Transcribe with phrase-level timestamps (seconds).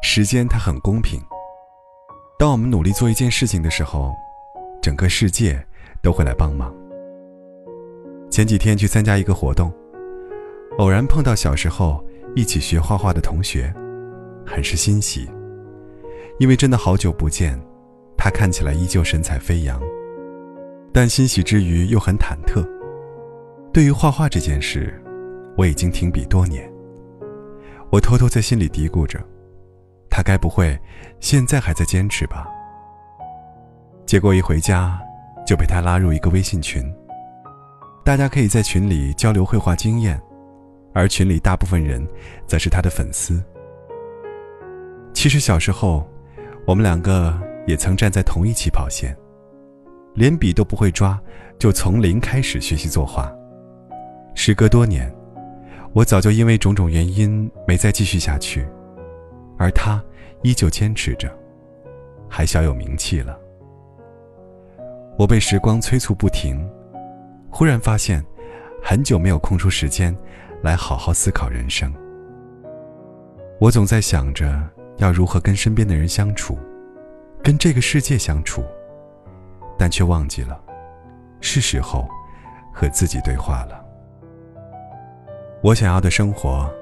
[0.00, 1.20] 时间它很公平。
[2.38, 4.14] 当我们努力做一件事情的时候，
[4.80, 5.64] 整个世界
[6.00, 6.72] 都会来帮忙。
[8.30, 9.72] 前几天去参加一个活动，
[10.78, 12.04] 偶然碰到小时候
[12.36, 13.74] 一起学画画的同学，
[14.46, 15.28] 很是欣喜。
[16.38, 17.60] 因为真的好久不见，
[18.16, 19.80] 他看起来依旧神采飞扬，
[20.92, 22.64] 但欣喜之余又很忐忑。
[23.72, 25.02] 对于画画这件事，
[25.56, 26.72] 我已经停笔多年。
[27.90, 29.18] 我偷偷在心里嘀咕着，
[30.18, 30.76] 他该不会
[31.20, 32.48] 现在还在坚持吧？
[34.04, 35.00] 结果一回家，
[35.46, 36.82] 就被他拉入一个微信群。
[38.04, 40.20] 大家可以在群里交流绘画经验，
[40.92, 42.04] 而群里大部分人，
[42.48, 43.40] 则是他的粉丝。
[45.12, 46.04] 其实小时候，
[46.66, 47.32] 我们两个
[47.64, 49.16] 也曾站在同一起跑线，
[50.14, 51.16] 连笔都不会抓，
[51.60, 53.32] 就从零开始学习作画。
[54.34, 55.14] 时隔多年。
[55.92, 58.66] 我早就因为种种原因没再继续下去，
[59.56, 60.02] 而他
[60.42, 61.32] 依旧坚持着，
[62.28, 63.38] 还小有名气了。
[65.18, 66.68] 我被时光催促不停，
[67.50, 68.24] 忽然发现，
[68.82, 70.16] 很久没有空出时间
[70.62, 71.92] 来好好思考人生。
[73.60, 74.62] 我总在想着
[74.98, 76.56] 要如何跟身边的人相处，
[77.42, 78.62] 跟这个世界相处，
[79.76, 80.60] 但却忘记了，
[81.40, 82.08] 是时候
[82.72, 83.84] 和自己对话了。
[85.60, 86.72] 我想要的生活，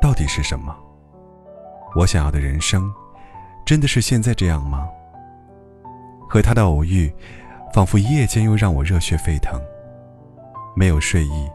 [0.00, 0.74] 到底是什么？
[1.94, 2.90] 我想要的人生，
[3.64, 4.88] 真的是现在这样吗？
[6.28, 7.12] 和他的偶遇，
[7.74, 9.60] 仿佛一夜间又让我热血沸腾。
[10.74, 11.50] 没有睡意，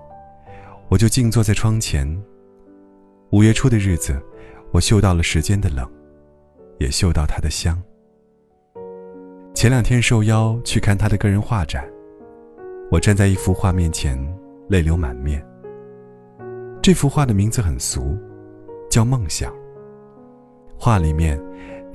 [0.87, 2.07] 我就静坐在窗前。
[3.31, 4.21] 五月初的日子，
[4.71, 5.89] 我嗅到了时间的冷，
[6.79, 7.81] 也嗅到他的香。
[9.53, 11.83] 前两天受邀去看他的个人画展，
[12.91, 14.17] 我站在一幅画面前，
[14.69, 15.43] 泪流满面。
[16.81, 18.15] 这幅画的名字很俗，
[18.89, 19.51] 叫《梦想》。
[20.77, 21.41] 画里面，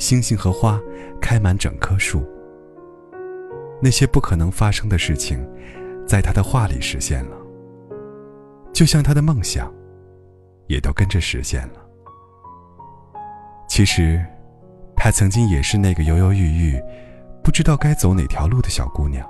[0.03, 0.81] 星星和花
[1.21, 2.27] 开满整棵树。
[3.81, 5.39] 那些不可能发生的事情，
[6.05, 7.37] 在他的画里实现了，
[8.73, 9.73] 就像他的梦想，
[10.67, 11.75] 也都跟着实现了。
[13.69, 14.21] 其实，
[14.97, 16.83] 他曾经也是那个犹犹豫豫、
[17.45, 19.25] 不知道该走哪条路的小姑娘。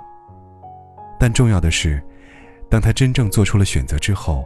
[1.19, 2.01] 但重要的是，
[2.67, 4.43] 当他真正做出了选择之后。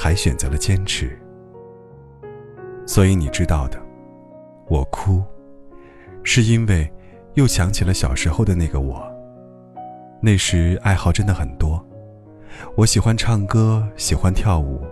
[0.00, 1.18] 还选择了坚持，
[2.86, 3.82] 所以你知道的，
[4.68, 5.22] 我哭，
[6.22, 6.90] 是因为
[7.34, 9.02] 又想起了小时候的那个我。
[10.20, 11.84] 那时爱好真的很多，
[12.76, 14.84] 我喜欢唱歌，喜欢跳舞，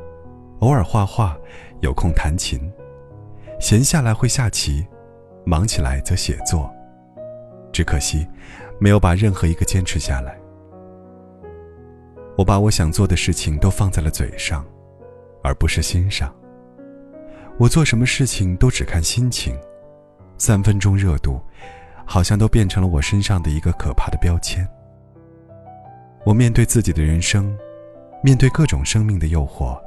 [0.61, 1.37] 偶尔画画，
[1.81, 2.61] 有空弹琴，
[3.61, 4.87] 闲下来会下棋，
[5.45, 6.71] 忙起来则写作。
[7.73, 8.27] 只可惜，
[8.79, 10.39] 没有把任何一个坚持下来。
[12.39, 14.65] 我把我想做的事情都放在了嘴上。
[15.47, 16.35] 而不是心上。
[17.59, 19.59] 我做什么事情都只看心情，
[20.37, 21.41] 三分钟热度，
[22.05, 24.67] 好像都变成了我身上的一个可怕的标签。
[26.27, 27.57] 我面对自己的人生，
[28.23, 29.81] 面对各种生命的诱惑，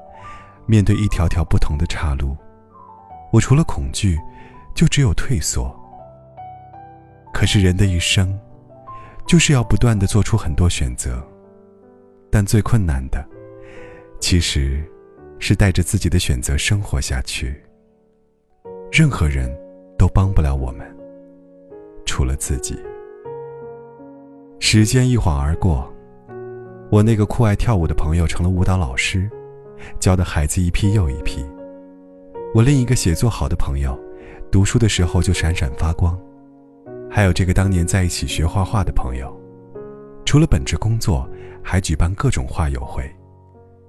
[0.65, 2.35] 面对一条条不同的岔路，
[3.31, 4.17] 我除了恐惧，
[4.73, 5.71] 就只有退缩。
[7.31, 8.35] 可是人的一生，
[9.27, 11.23] 就是要不断的做出很多选择，
[12.31, 13.23] 但最困难的，
[14.19, 14.83] 其实。
[15.39, 17.55] 是带着自己的选择生活下去。
[18.91, 19.49] 任何人
[19.97, 20.85] 都帮不了我们，
[22.05, 22.77] 除了自己。
[24.59, 25.91] 时间一晃而过，
[26.91, 29.29] 我那个酷爱跳舞的朋友成了舞蹈老师，
[29.99, 31.45] 教的孩子一批又一批。
[32.53, 33.97] 我另一个写作好的朋友，
[34.51, 36.19] 读书的时候就闪闪发光。
[37.09, 39.33] 还有这个当年在一起学画画的朋友，
[40.25, 41.27] 除了本职工作，
[41.63, 43.09] 还举办各种画友会，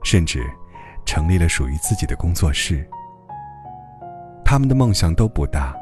[0.02, 0.44] 甚至。
[1.10, 2.88] 成立了属于自己的工作室。
[4.44, 5.76] 他们的梦想都不大，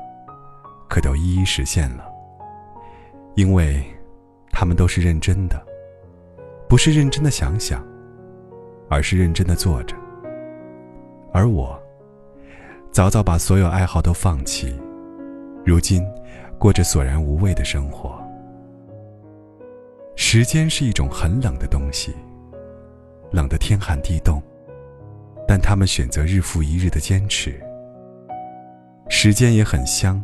[0.89, 2.11] 可都一一实现了。
[3.35, 3.85] 因为，
[4.51, 5.63] 他们都是认真的，
[6.67, 7.85] 不是认真的想想，
[8.89, 9.95] 而是认真的做着。
[11.31, 11.79] 而我，
[12.91, 14.75] 早早把所有爱好都放弃，
[15.63, 16.03] 如今，
[16.59, 18.19] 过着索然无味的生活。
[20.17, 22.17] 时间是一种很冷的东西，
[23.31, 24.43] 冷得天寒地冻。
[25.49, 27.59] 但他们选择日复一日的坚持。
[29.09, 30.23] 时间也很香，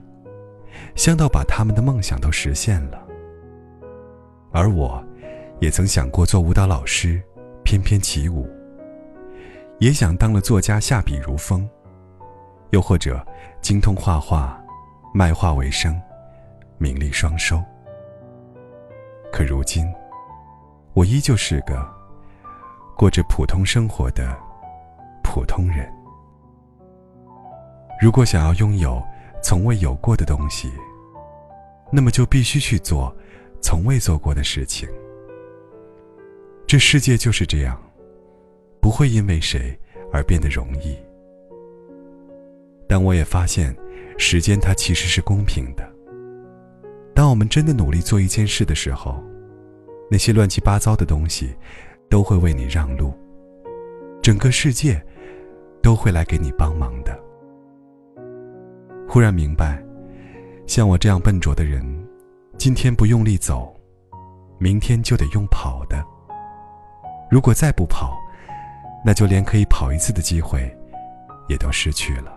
[0.94, 3.02] 香到把他们的梦想都实现了。
[4.52, 5.02] 而我，
[5.60, 7.20] 也曾想过做舞蹈老师，
[7.64, 8.46] 翩翩起舞；
[9.78, 11.66] 也想当了作家，下笔如风；
[12.70, 13.26] 又或者
[13.62, 14.62] 精通画画，
[15.14, 15.98] 卖画为生，
[16.76, 17.58] 名利双收。
[19.32, 19.90] 可如今，
[20.92, 21.82] 我依旧是个
[22.94, 24.36] 过着普通生活的
[25.24, 25.90] 普通人。
[28.00, 29.02] 如果想要拥有
[29.42, 30.70] 从未有过的东西，
[31.90, 33.12] 那么就必须去做
[33.60, 34.88] 从未做过的事情。
[36.66, 37.80] 这世界就是这样，
[38.80, 39.76] 不会因为谁
[40.12, 40.96] 而变得容易。
[42.86, 43.74] 但我也发现，
[44.18, 45.88] 时间它其实是公平的。
[47.14, 49.22] 当我们真的努力做一件事的时候，
[50.10, 51.54] 那些乱七八糟的东西
[52.10, 53.14] 都会为你让路，
[54.22, 55.02] 整个世界
[55.84, 57.14] 都会来给你帮忙的。
[59.06, 59.84] 忽然明白，
[60.66, 61.84] 像我这样笨拙的人，
[62.56, 63.70] 今天不用力走，
[64.58, 66.02] 明天就得用跑的。
[67.30, 68.18] 如果再不跑，
[69.04, 70.74] 那就连可以跑一次的机会
[71.48, 72.34] 也都失去了。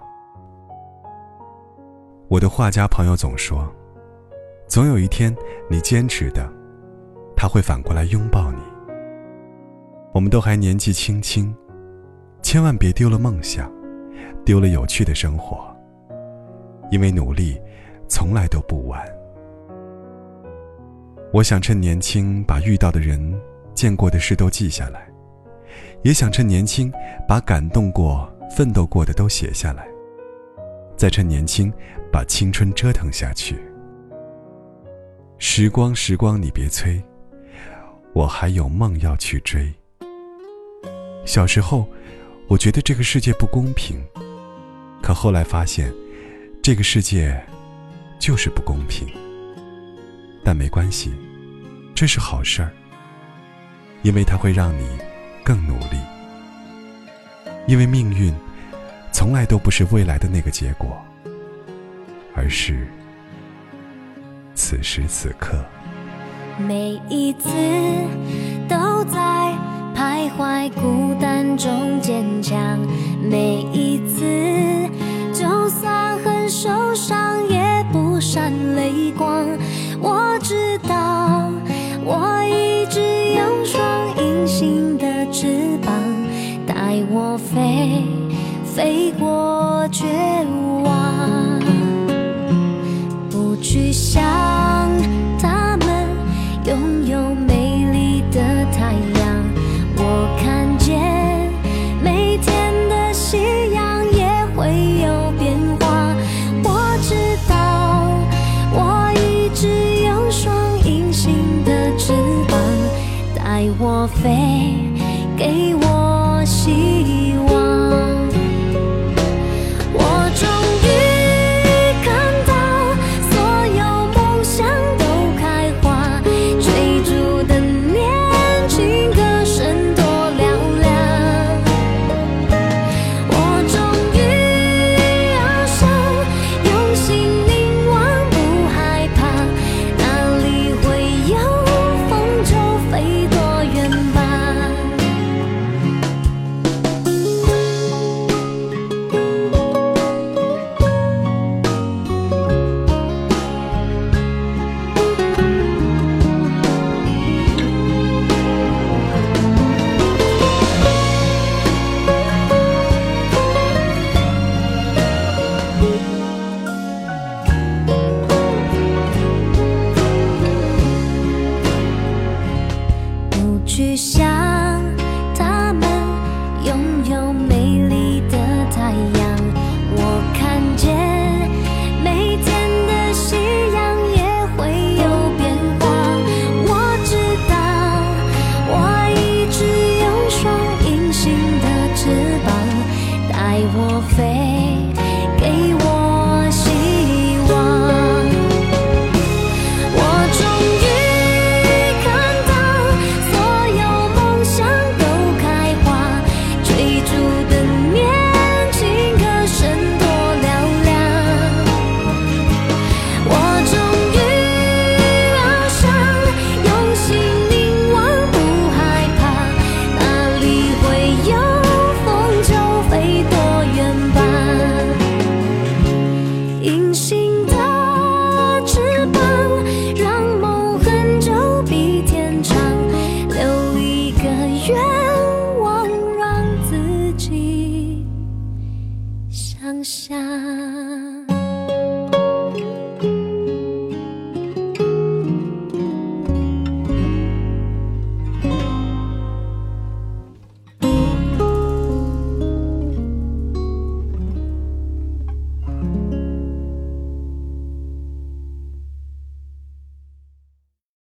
[2.28, 3.66] 我的画家朋友总说。
[4.68, 5.34] 总有一天，
[5.70, 6.52] 你坚持的，
[7.38, 8.60] 他会反过来拥抱你。
[10.14, 11.56] 我们都还年纪轻轻，
[12.42, 13.72] 千万别丢了梦想，
[14.46, 15.76] 丢了有趣的生活。
[16.90, 17.60] 因为努力，
[18.08, 19.06] 从来都不晚。
[21.34, 23.20] 我想趁年轻，把遇到的人、
[23.74, 25.02] 见过的事都记下来；
[26.04, 26.90] 也想趁年轻，
[27.28, 29.86] 把感动过、奋斗过的都写下来。
[30.96, 31.72] 再趁年轻，
[32.10, 33.58] 把青春折腾下去。
[35.38, 37.04] 时光，时光，你别催，
[38.14, 39.72] 我还有梦要去追。
[41.26, 41.86] 小时候，
[42.48, 44.02] 我觉得这个世界不公平，
[45.02, 45.94] 可后来发现，
[46.62, 47.38] 这个世界
[48.18, 49.06] 就是不公平。
[50.46, 51.14] 但没关系，
[51.94, 52.72] 这是好事儿，
[54.02, 54.88] 因为它会让你
[55.44, 56.00] 更努力。
[57.68, 58.34] 因为命运
[59.12, 60.98] 从来都不是未来的那个结果，
[62.34, 62.88] 而是。
[64.56, 65.64] 此时此刻，
[66.58, 67.50] 每一次
[68.70, 69.37] 都在
[70.18, 72.58] 徘徊孤单中坚强，
[73.22, 74.26] 每一次
[75.32, 79.46] 就算很受伤也不闪泪光。
[80.02, 81.52] 我知道，
[82.04, 83.00] 我一直
[83.36, 83.80] 有双
[84.18, 85.94] 隐形的翅膀，
[86.66, 88.02] 带我飞，
[88.66, 90.04] 飞过绝
[90.84, 90.87] 望，
[115.38, 116.97] 给我希望